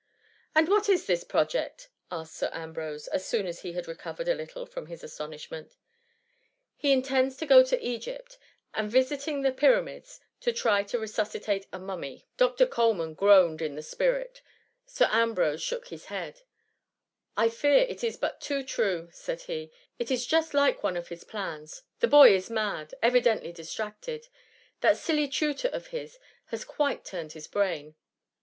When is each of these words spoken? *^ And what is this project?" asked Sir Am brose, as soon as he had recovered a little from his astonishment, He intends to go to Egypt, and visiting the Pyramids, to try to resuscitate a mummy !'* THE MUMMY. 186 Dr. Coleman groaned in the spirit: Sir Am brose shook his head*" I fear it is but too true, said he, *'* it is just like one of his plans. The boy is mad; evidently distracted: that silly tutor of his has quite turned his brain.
*^ 0.01 0.03
And 0.55 0.67
what 0.67 0.89
is 0.89 1.05
this 1.05 1.23
project?" 1.23 1.89
asked 2.11 2.33
Sir 2.35 2.49
Am 2.53 2.73
brose, 2.73 3.07
as 3.09 3.23
soon 3.23 3.45
as 3.45 3.61
he 3.61 3.73
had 3.73 3.87
recovered 3.87 4.27
a 4.27 4.33
little 4.33 4.65
from 4.65 4.87
his 4.87 5.03
astonishment, 5.03 5.77
He 6.75 6.91
intends 6.91 7.37
to 7.37 7.45
go 7.45 7.61
to 7.63 7.79
Egypt, 7.79 8.39
and 8.73 8.89
visiting 8.89 9.43
the 9.43 9.51
Pyramids, 9.51 10.19
to 10.39 10.51
try 10.51 10.81
to 10.85 10.97
resuscitate 10.97 11.67
a 11.71 11.77
mummy 11.77 12.25
!'* 11.77 12.25
THE 12.37 12.45
MUMMY. 12.45 12.51
186 12.63 12.71
Dr. 12.71 12.71
Coleman 12.71 13.13
groaned 13.13 13.61
in 13.61 13.75
the 13.75 13.83
spirit: 13.83 14.41
Sir 14.87 15.07
Am 15.11 15.35
brose 15.35 15.61
shook 15.61 15.89
his 15.89 16.05
head*" 16.05 16.41
I 17.37 17.47
fear 17.49 17.75
it 17.87 18.03
is 18.03 18.17
but 18.17 18.41
too 18.41 18.63
true, 18.63 19.07
said 19.11 19.43
he, 19.43 19.71
*'* 19.85 19.99
it 19.99 20.09
is 20.09 20.25
just 20.25 20.55
like 20.55 20.81
one 20.81 20.97
of 20.97 21.09
his 21.09 21.23
plans. 21.23 21.83
The 21.99 22.07
boy 22.07 22.33
is 22.33 22.49
mad; 22.49 22.95
evidently 23.03 23.51
distracted: 23.51 24.29
that 24.79 24.97
silly 24.97 25.27
tutor 25.27 25.67
of 25.67 25.89
his 25.93 26.17
has 26.45 26.65
quite 26.65 27.05
turned 27.05 27.33
his 27.33 27.45
brain. 27.47 27.93